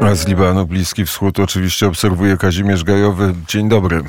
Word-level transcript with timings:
A 0.00 0.14
z 0.14 0.26
Libanu 0.26 0.66
Bliski 0.66 1.04
Wschód 1.04 1.38
oczywiście 1.38 1.86
obserwuje 1.86 2.36
Kazimierz 2.36 2.84
Gajowy. 2.84 3.34
Dzień 3.48 3.68
dobry. 3.68 4.02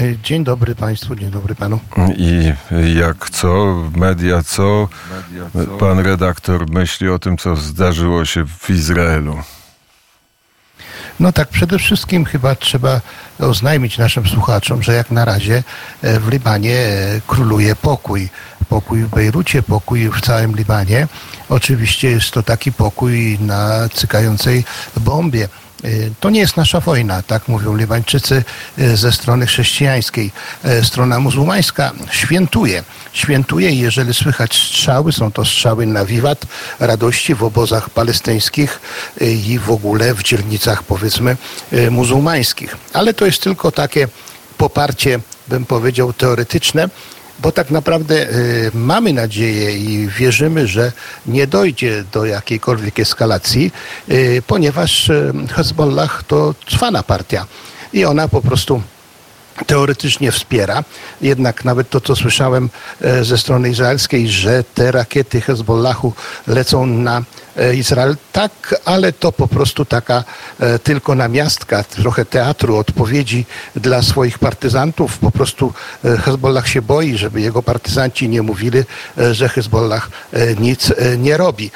E, 0.00 0.18
dzień 0.22 0.44
dobry 0.44 0.74
Państwu, 0.74 1.16
dzień 1.16 1.30
dobry 1.30 1.54
Panu. 1.54 1.80
I 2.16 2.52
jak 2.98 3.30
co, 3.30 3.76
media 3.96 4.42
co, 4.42 4.88
pan 5.78 5.98
redaktor 5.98 6.70
myśli 6.70 7.08
o 7.08 7.18
tym, 7.18 7.36
co 7.36 7.56
zdarzyło 7.56 8.24
się 8.24 8.46
w 8.46 8.70
Izraelu? 8.70 9.38
No 11.20 11.32
tak, 11.32 11.48
przede 11.48 11.78
wszystkim 11.78 12.24
chyba 12.24 12.54
trzeba 12.54 13.00
oznajmić 13.38 13.98
naszym 13.98 14.28
słuchaczom, 14.28 14.82
że 14.82 14.94
jak 14.94 15.10
na 15.10 15.24
razie 15.24 15.62
e, 16.02 16.20
w 16.20 16.28
Libanie 16.28 16.76
e, 16.76 17.20
króluje 17.26 17.76
pokój. 17.76 18.28
Pokój 18.70 19.02
w 19.02 19.08
Bejrucie, 19.08 19.62
pokój 19.62 20.08
w 20.08 20.20
całym 20.20 20.56
Libanie. 20.56 21.08
Oczywiście 21.48 22.10
jest 22.10 22.30
to 22.30 22.42
taki 22.42 22.72
pokój 22.72 23.38
na 23.40 23.88
cykającej 23.94 24.64
bombie. 24.96 25.48
Y, 25.84 26.12
to 26.20 26.30
nie 26.30 26.40
jest 26.40 26.56
nasza 26.56 26.80
wojna, 26.80 27.22
tak 27.22 27.48
mówią 27.48 27.76
Libańczycy 27.76 28.44
y, 28.78 28.96
ze 28.96 29.12
strony 29.12 29.46
chrześcijańskiej. 29.46 30.32
Y, 30.64 30.84
strona 30.84 31.20
muzułmańska 31.20 31.92
świętuje. 32.10 32.82
Świętuje 33.12 33.70
jeżeli 33.70 34.14
słychać 34.14 34.54
strzały, 34.54 35.12
są 35.12 35.32
to 35.32 35.44
strzały 35.44 35.86
na 35.86 36.04
wiwat, 36.04 36.46
radości 36.80 37.34
w 37.34 37.44
obozach 37.44 37.90
palestyńskich 37.90 38.80
i 39.20 39.58
w 39.58 39.70
ogóle 39.70 40.14
w 40.14 40.22
dzielnicach 40.22 40.82
powiedzmy 40.82 41.36
muzułmańskich. 41.90 42.76
Ale 42.92 43.14
to 43.14 43.26
jest 43.26 43.42
tylko 43.42 43.72
takie 43.72 44.08
poparcie, 44.58 45.20
bym 45.48 45.64
powiedział, 45.64 46.12
teoretyczne 46.12 46.88
bo 47.42 47.52
tak 47.52 47.70
naprawdę 47.70 48.30
y, 48.30 48.70
mamy 48.74 49.12
nadzieję 49.12 49.76
i 49.76 50.08
wierzymy, 50.08 50.66
że 50.66 50.92
nie 51.26 51.46
dojdzie 51.46 52.04
do 52.12 52.24
jakiejkolwiek 52.24 53.00
eskalacji, 53.00 53.72
y, 54.10 54.42
ponieważ 54.46 55.08
y, 55.08 55.32
Hezbollah 55.52 56.22
to 56.22 56.54
trwana 56.66 57.02
partia 57.02 57.46
i 57.92 58.04
ona 58.04 58.28
po 58.28 58.40
prostu 58.40 58.82
teoretycznie 59.66 60.32
wspiera. 60.32 60.84
Jednak 61.20 61.64
nawet 61.64 61.90
to, 61.90 62.00
co 62.00 62.16
słyszałem 62.16 62.70
ze 63.22 63.38
strony 63.38 63.70
izraelskiej, 63.70 64.28
że 64.28 64.64
te 64.74 64.92
rakiety 64.92 65.40
Hezbollahu 65.40 66.12
lecą 66.46 66.86
na 66.86 67.22
Izrael. 67.74 68.16
Tak, 68.32 68.74
ale 68.84 69.12
to 69.12 69.32
po 69.32 69.48
prostu 69.48 69.84
taka 69.84 70.24
e, 70.60 70.78
tylko 70.78 71.14
namiastka, 71.14 71.84
trochę 71.84 72.24
teatru 72.24 72.76
odpowiedzi 72.76 73.46
dla 73.76 74.02
swoich 74.02 74.38
partyzantów. 74.38 75.18
Po 75.18 75.30
prostu 75.30 75.72
e, 76.04 76.16
Hezbollah 76.16 76.68
się 76.68 76.82
boi, 76.82 77.16
żeby 77.16 77.40
jego 77.40 77.62
partyzanci 77.62 78.28
nie 78.28 78.42
mówili, 78.42 78.82
że 79.32 79.48
Hezbollah 79.48 80.10
nic 80.60 80.92
nie 81.18 81.36
robi. 81.36 81.70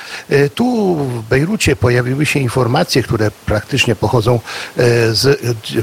Tu 0.55 0.97
w 0.97 1.23
Bejrucie 1.23 1.77
pojawiły 1.77 2.27
się 2.27 2.41
informacje, 2.41 3.03
które 3.03 3.31
praktycznie 3.31 3.97
pochodzą 3.97 4.41
z 5.13 5.41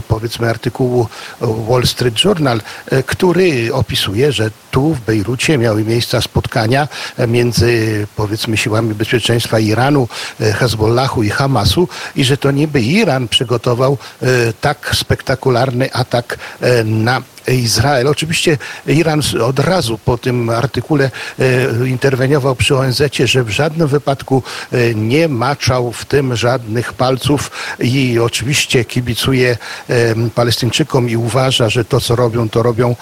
powiedzmy 0.08 0.50
artykułu 0.50 1.08
Wall 1.42 1.88
Street 1.88 2.24
Journal, 2.24 2.62
który 3.06 3.74
opisuje, 3.74 4.32
że 4.32 4.52
tu 4.72 4.94
w 4.94 5.02
Bejrucie 5.02 5.58
miały 5.58 5.84
miejsca 5.84 6.22
spotkania 6.22 6.88
między 7.28 8.08
powiedzmy 8.16 8.58
siłami 8.58 8.94
bezpieczeństwa 8.94 9.60
Iranu 9.60 10.08
e, 10.42 10.54
Hezbollahu 10.54 11.24
i 11.24 11.30
Hamasu 11.30 11.88
i 12.16 12.24
że 12.24 12.38
to 12.38 12.52
niby 12.52 12.82
Iran 12.82 13.28
przygotował 13.28 13.98
e, 14.22 14.28
tak 14.62 14.92
spektakularny 14.96 15.94
atak 15.94 16.38
e, 16.62 16.84
na 16.84 17.22
Izrael. 17.48 18.08
Oczywiście 18.08 18.58
Iran 18.88 19.22
od 19.44 19.60
razu 19.60 19.98
po 19.98 20.18
tym 20.18 20.50
artykule 20.50 21.12
e, 21.40 21.88
interweniował 21.88 22.56
przy 22.56 22.78
ONZ, 22.78 23.02
że 23.26 23.44
w 23.44 23.50
żadnym 23.50 23.88
wypadku 23.88 24.44
e, 24.72 24.96
nie 24.96 25.28
maczał 25.28 25.92
w 25.92 26.06
tym 26.06 26.36
żadnych 26.36 26.94
palców 26.94 27.52
i 27.80 28.20
oczywiście 28.20 28.86
kibicuje 28.86 29.58
e, 29.90 30.16
Palestyńczykom 30.36 31.10
i 31.10 31.18
uważa, 31.18 31.70
że 31.70 31.86
to 31.86 32.00
co 32.02 32.16
robią, 32.16 32.50
to 32.50 32.64
robią 32.64 32.96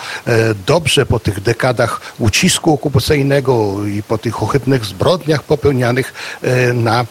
dobrze 0.67 1.05
po 1.05 1.19
tych 1.19 1.41
dekadach 1.41 2.01
ucisku 2.19 2.73
okupacyjnego 2.73 3.85
i 3.87 4.03
po 4.03 4.17
tych 4.17 4.43
ohydnych 4.43 4.85
zbrodniach 4.85 5.43
popełnianych 5.43 6.13
na 6.73 7.05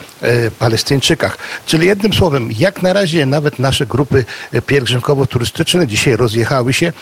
Palestyńczykach. 0.58 1.38
Czyli 1.66 1.86
jednym 1.86 2.12
słowem, 2.12 2.48
jak 2.58 2.82
na 2.82 2.92
razie 2.92 3.26
nawet 3.26 3.58
nasze 3.58 3.86
grupy 3.86 4.24
pielgrzymkowo-turystyczne 4.66 5.86
dzisiaj 5.86 6.16
rozjechały 6.16 6.72
się 6.72 6.92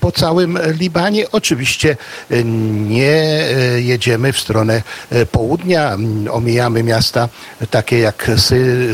po 0.00 0.12
całym 0.12 0.58
Libanie. 0.78 1.30
Oczywiście 1.30 1.96
y, 2.30 2.44
nie 2.44 3.48
y, 3.76 3.82
jedziemy 3.82 4.32
w 4.32 4.38
stronę 4.38 4.82
południa, 5.32 5.92
mm, 5.92 6.28
omijamy 6.30 6.82
miasta 6.82 7.28
takie 7.70 7.98
jak 7.98 8.30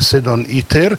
Sydon 0.00 0.42
i 0.42 0.62
Tyr, 0.62 0.96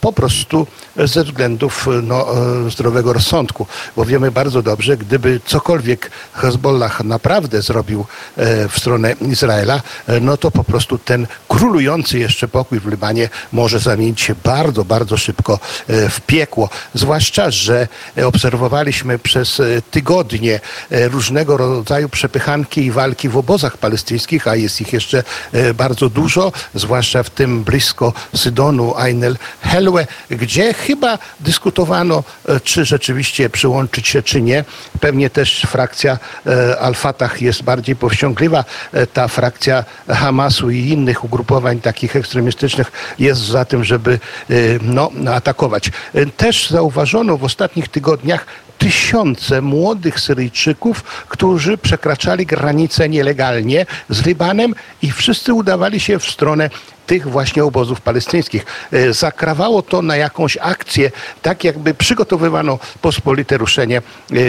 po 0.00 0.12
prostu 0.12 0.66
ze 0.96 1.24
względów 1.24 1.88
no, 2.02 2.26
zdrowego 2.70 3.12
rozsądku, 3.12 3.66
bo 3.96 4.04
wiemy 4.04 4.30
bardzo 4.30 4.62
dobrze, 4.62 4.96
gdyby 4.96 5.40
cokolwiek 5.46 6.10
Hezbollah 6.32 7.04
naprawdę 7.04 7.62
zrobił 7.62 8.06
w 8.68 8.72
stronę 8.76 9.12
Izraela, 9.12 9.82
no 10.20 10.36
to 10.36 10.50
po 10.50 10.64
prostu 10.64 10.98
ten 10.98 11.26
królujący 11.48 12.18
jeszcze 12.18 12.48
pokój 12.48 12.80
w 12.80 12.86
Libanie 12.86 13.28
może 13.52 13.78
zamienić 13.78 14.20
się 14.20 14.34
bardzo, 14.44 14.84
bardzo 14.84 15.16
szybko 15.16 15.58
w 15.88 16.20
piekło. 16.26 16.68
Zwłaszcza, 16.94 17.50
że 17.50 17.88
obserwowaliśmy 18.24 19.05
przez 19.22 19.60
e, 19.60 19.82
tygodnie 19.90 20.60
e, 20.90 21.08
różnego 21.08 21.56
rodzaju 21.56 22.08
przepychanki 22.08 22.84
i 22.84 22.90
walki 22.90 23.28
w 23.28 23.36
obozach 23.36 23.78
palestyńskich, 23.78 24.48
a 24.48 24.56
jest 24.56 24.80
ich 24.80 24.92
jeszcze 24.92 25.24
e, 25.52 25.74
bardzo 25.74 26.08
dużo, 26.08 26.52
zwłaszcza 26.74 27.22
w 27.22 27.30
tym 27.30 27.64
blisko 27.64 28.12
Sydonu, 28.34 28.94
Ain 28.96 29.24
el-Helwe, 29.24 30.06
gdzie 30.30 30.74
chyba 30.74 31.18
dyskutowano, 31.40 32.24
czy 32.64 32.84
rzeczywiście 32.84 33.50
przyłączyć 33.50 34.08
się, 34.08 34.22
czy 34.22 34.42
nie. 34.42 34.64
Pewnie 35.00 35.30
też 35.30 35.66
frakcja 35.68 36.18
Al-Fatah 36.80 37.42
jest 37.42 37.62
bardziej 37.62 37.96
powściągliwa. 37.96 38.64
Ta 39.12 39.28
frakcja 39.28 39.84
Hamasu 40.08 40.70
i 40.70 40.78
innych 40.78 41.24
ugrupowań 41.24 41.80
takich 41.80 42.16
ekstremistycznych 42.16 42.92
jest 43.18 43.40
za 43.40 43.64
tym, 43.64 43.84
żeby 43.84 44.18
no, 44.82 45.10
atakować. 45.34 45.90
Też 46.36 46.70
zauważono 46.70 47.36
w 47.36 47.44
ostatnich 47.44 47.88
tygodniach 47.88 48.46
tysiące 48.86 49.62
młodych 49.62 50.20
Syryjczyków, 50.20 51.02
którzy 51.28 51.78
przekraczali 51.78 52.46
granicę 52.46 53.08
nielegalnie 53.08 53.86
z 54.08 54.26
Libanem 54.26 54.74
i 55.02 55.10
wszyscy 55.10 55.54
udawali 55.54 56.00
się 56.00 56.18
w 56.18 56.24
stronę 56.24 56.70
tych 57.06 57.28
właśnie 57.28 57.64
obozów 57.64 58.00
palestyńskich. 58.00 58.66
E, 58.92 59.12
zakrawało 59.12 59.82
to 59.82 60.02
na 60.02 60.16
jakąś 60.16 60.58
akcję, 60.60 61.10
tak 61.42 61.64
jakby 61.64 61.94
przygotowywano 61.94 62.78
pospolite 63.02 63.58
ruszenie 63.58 64.02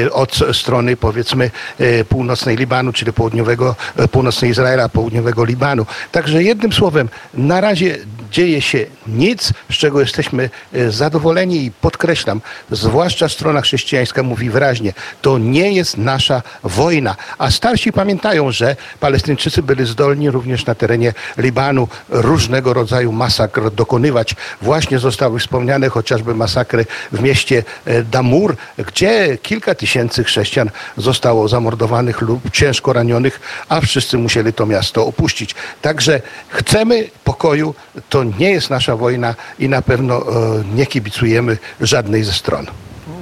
e, 0.04 0.12
od 0.12 0.40
strony 0.54 0.98
powiedzmy 0.98 1.52
e, 1.80 2.06
północnej 2.06 2.58
Libanu, 2.58 2.94
czyli 2.94 3.14
południowego, 3.14 3.76
północnej 4.12 4.52
Izraela, 4.52 4.90
południowego 4.90 5.46
Libanu. 5.46 5.86
Także 6.12 6.44
jednym 6.44 6.74
słowem, 6.74 7.10
na 7.34 7.62
razie 7.62 7.98
dzieje 8.32 8.62
się 8.62 8.86
nic, 9.08 9.54
z 9.72 9.76
czego 9.76 10.00
jesteśmy 10.00 10.50
zadowoleni 10.90 11.66
i 11.66 11.72
podkreślam, 11.72 12.42
zwłaszcza 12.72 13.30
strona 13.30 13.62
chrześcijańska 13.62 14.24
mówi 14.24 14.50
wyraźnie, 14.50 14.94
to 15.22 15.38
nie 15.38 15.72
jest 15.72 15.98
nasza 15.98 16.42
wojna. 16.64 17.16
A 17.38 17.52
starsi 17.52 17.92
pamiętają, 17.92 18.52
że 18.52 18.76
Palestyńczycy 19.00 19.64
byli 19.64 19.86
zdolni 19.86 20.32
również 20.32 20.66
na 20.66 20.76
terenie 20.76 21.14
Libanu 21.38 21.88
różnych 22.10 22.47
różnego 22.48 22.74
rodzaju 22.74 23.12
masakr 23.12 23.72
dokonywać. 23.72 24.36
Właśnie 24.62 25.00
zostały 25.00 25.40
wspomniane 25.40 25.90
chociażby 25.90 26.36
masakry 26.36 26.86
w 27.12 27.22
mieście 27.22 27.64
e, 27.86 28.04
Damur, 28.04 28.56
gdzie 28.78 29.38
kilka 29.42 29.76
tysięcy 29.76 30.24
chrześcijan 30.24 30.70
zostało 30.98 31.48
zamordowanych 31.48 32.22
lub 32.22 32.52
ciężko 32.52 32.94
ranionych, 32.94 33.40
a 33.70 33.82
wszyscy 33.82 34.18
musieli 34.18 34.54
to 34.54 34.66
miasto 34.66 35.06
opuścić. 35.06 35.56
Także 35.82 36.22
chcemy 36.50 37.10
pokoju, 37.24 37.76
to 38.10 38.24
nie 38.24 38.52
jest 38.52 38.70
nasza 38.70 38.96
wojna 38.96 39.36
i 39.60 39.70
na 39.70 39.82
pewno 39.82 40.16
e, 40.18 40.64
nie 40.76 40.86
kibicujemy 40.86 41.58
żadnej 41.82 42.24
ze 42.24 42.34
stron. 42.34 42.66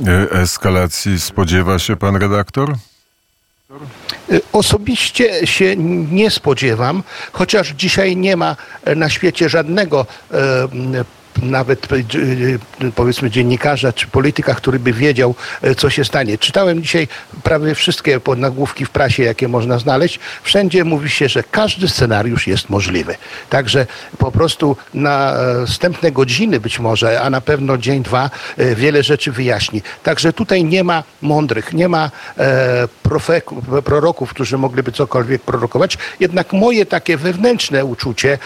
E, 0.07 0.42
eskalacji 0.42 1.19
spodziewa 1.19 1.80
się 1.80 1.95
pan 1.95 2.16
redaktor? 2.16 2.75
Y, 4.31 4.42
osobiście 4.54 5.48
się 5.48 5.75
nie 6.12 6.31
spodziewam, 6.31 7.04
chociaż 7.31 7.69
dzisiaj 7.69 8.18
nie 8.18 8.38
ma 8.38 8.56
na 8.95 9.10
świecie 9.10 9.50
żadnego 9.50 10.06
nawet 11.41 11.87
e, 11.91 11.95
e, 11.95 12.91
powiedzmy 12.95 13.29
dziennikarza 13.29 13.93
czy 13.93 14.07
polityka, 14.07 14.55
który 14.55 14.79
by 14.79 14.93
wiedział, 14.93 15.35
e, 15.61 15.75
co 15.75 15.89
się 15.89 16.05
stanie. 16.05 16.37
Czytałem 16.37 16.81
dzisiaj 16.81 17.07
prawie 17.43 17.75
wszystkie 17.75 18.19
nagłówki 18.37 18.85
w 18.85 18.89
prasie, 18.89 19.23
jakie 19.23 19.47
można 19.47 19.79
znaleźć. 19.79 20.19
Wszędzie 20.43 20.83
mówi 20.83 21.09
się, 21.09 21.29
że 21.29 21.43
każdy 21.43 21.87
scenariusz 21.87 22.47
jest 22.47 22.69
możliwy. 22.69 23.15
Także 23.49 23.87
po 24.17 24.31
prostu 24.31 24.77
na 24.93 25.35
następne 25.59 26.11
godziny 26.11 26.59
być 26.59 26.79
może, 26.79 27.21
a 27.21 27.29
na 27.29 27.41
pewno 27.41 27.77
dzień, 27.77 28.03
dwa, 28.03 28.29
wiele 28.75 29.03
rzeczy 29.03 29.31
wyjaśni. 29.31 29.81
Także 30.03 30.33
tutaj 30.33 30.63
nie 30.63 30.83
ma 30.83 31.03
mądrych, 31.21 31.73
nie 31.73 31.87
ma 31.89 32.11
proroków, 33.83 34.29
którzy 34.29 34.57
mogliby 34.57 34.91
cokolwiek 34.91 35.41
prorokować. 35.41 35.97
Jednak 36.19 36.53
moje 36.53 36.85
takie 36.85 37.17
wewnętrzne 37.17 37.85
uczucie 37.85 38.37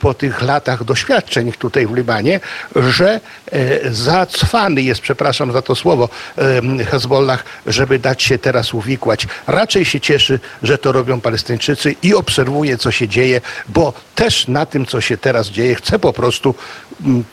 po 0.00 0.14
tych 0.14 0.42
latach 0.42 0.84
doświadczeń 0.84 1.52
tutaj 1.52 1.86
w 1.86 1.94
Libanie, 1.94 2.31
że 2.76 3.20
e, 3.52 3.92
zacwany 3.92 4.82
jest, 4.82 5.00
przepraszam 5.00 5.52
za 5.52 5.62
to 5.62 5.74
słowo, 5.74 6.08
Hezbollah, 6.90 7.44
żeby 7.66 7.98
dać 7.98 8.22
się 8.22 8.38
teraz 8.38 8.74
uwikłać. 8.74 9.26
Raczej 9.46 9.84
się 9.84 10.00
cieszy, 10.00 10.40
że 10.62 10.78
to 10.78 10.92
robią 10.92 11.20
Palestyńczycy 11.20 11.94
i 12.02 12.14
obserwuje, 12.14 12.78
co 12.78 12.90
się 12.90 13.08
dzieje, 13.08 13.40
bo 13.68 13.92
też 14.14 14.48
na 14.48 14.66
tym, 14.66 14.86
co 14.86 15.00
się 15.00 15.18
teraz 15.18 15.48
dzieje, 15.48 15.74
chce 15.74 15.98
po 15.98 16.12
prostu, 16.12 16.54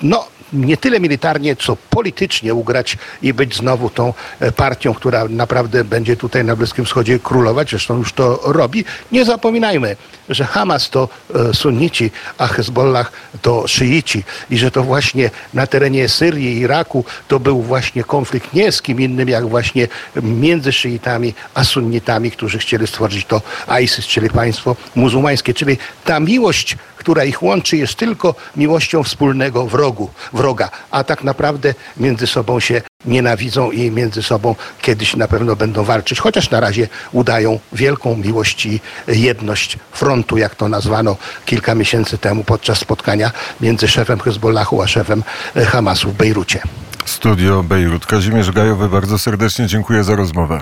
no, 0.02 0.28
nie 0.54 0.78
tyle 0.78 1.00
militarnie, 1.00 1.56
co 1.56 1.78
politycznie 1.90 2.54
ugrać 2.54 2.98
i 3.22 3.34
być 3.34 3.56
znowu 3.56 3.90
tą 3.90 4.14
e, 4.40 4.52
partią, 4.52 4.94
która 4.94 5.28
naprawdę 5.30 5.84
będzie 5.84 6.18
tutaj 6.18 6.46
na 6.46 6.56
Bliskim 6.56 6.86
Wschodzie 6.86 7.20
królować. 7.20 7.70
Zresztą 7.70 7.98
już 7.98 8.14
to 8.14 8.40
robi. 8.44 8.86
Nie 9.12 9.26
zapominajmy, 9.26 9.96
że 10.30 10.46
Hamas 10.46 10.90
to 10.90 11.10
e, 11.36 11.54
sunnici, 11.54 12.12
a 12.38 12.48
Hezbollah 12.48 13.12
to 13.42 13.68
szyici 13.68 14.24
i 14.50 14.58
że 14.58 14.72
to 14.72 14.84
właśnie 14.84 15.30
na 15.54 15.68
terenie 15.68 16.10
Syrii 16.10 16.58
i 16.58 16.60
Iraku 16.60 17.06
to 17.28 17.40
był 17.40 17.62
właśnie 17.62 18.04
konflikt 18.04 18.54
nie 18.54 18.72
z 18.72 18.82
kim 18.82 19.02
innym, 19.02 19.30
jak 19.30 19.48
właśnie 19.48 19.88
między 20.24 20.72
szyitami 20.72 21.34
a 21.54 21.64
sunnitami, 21.64 22.32
którzy 22.32 22.60
chcieli 22.60 22.88
stworzyć 22.88 23.26
to 23.26 23.42
ISIS, 23.82 24.06
czyli 24.06 24.30
państwo 24.30 24.76
muzułmańskie. 24.96 25.54
Czyli 25.54 25.78
ta 26.06 26.20
miłość, 26.20 26.78
która 26.98 27.24
ich 27.24 27.44
łączy, 27.44 27.78
jest 27.78 27.96
tylko 27.96 28.36
miłością 28.56 29.04
wspólnego 29.04 29.66
wrogu, 29.66 30.10
wroga, 30.40 30.70
a 30.92 31.04
tak 31.04 31.24
naprawdę 31.24 31.74
między 31.98 32.28
sobą 32.28 32.60
się 32.60 32.82
nienawidzą 33.06 33.72
i 33.72 33.92
między 33.92 34.24
sobą 34.24 34.56
kiedyś 34.82 35.16
na 35.16 35.28
pewno 35.28 35.56
będą 35.56 35.84
walczyć, 35.84 36.20
chociaż 36.20 36.50
na 36.50 36.60
razie 36.60 36.88
udają 37.12 37.60
wielką 37.74 38.16
miłość 38.16 38.66
i 38.66 38.80
jedność 39.08 39.78
frontu, 39.92 40.38
jak 40.38 40.56
to 40.56 40.70
nazwano 40.70 41.18
kilka 41.46 41.76
miesięcy 41.76 42.18
temu 42.18 42.44
podczas 42.44 42.80
spotkania 42.80 43.32
między 43.62 43.88
szefem 43.88 44.20
Hezbollahu 44.20 44.82
a 44.82 44.88
szefem 44.88 45.24
e, 45.56 45.66
Hamasu 45.66 46.10
w 46.10 46.14
Bejrucie. 46.14 46.62
Studio 47.06 47.64
Bejrut. 47.64 48.06
Kazimierz 48.06 48.52
Gajowy, 48.52 48.90
bardzo 48.90 49.18
serdecznie 49.18 49.68
dziękuję 49.68 50.04
za 50.04 50.16
rozmowę. 50.16 50.62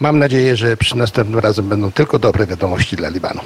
Mam 0.00 0.18
nadzieję, 0.18 0.56
że 0.56 0.76
przy 0.76 0.96
następnym 0.96 1.40
razem 1.40 1.68
będą 1.68 1.92
tylko 1.92 2.18
dobre 2.18 2.46
wiadomości 2.46 2.96
dla 2.96 3.08
Libanu. 3.08 3.40